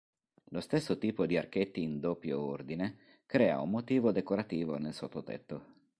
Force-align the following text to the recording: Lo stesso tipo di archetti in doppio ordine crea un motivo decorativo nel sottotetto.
Lo 0.45 0.61
stesso 0.61 0.97
tipo 0.97 1.27
di 1.27 1.37
archetti 1.37 1.83
in 1.83 1.99
doppio 1.99 2.41
ordine 2.41 3.21
crea 3.27 3.61
un 3.61 3.69
motivo 3.69 4.11
decorativo 4.11 4.79
nel 4.79 4.95
sottotetto. 4.95 5.75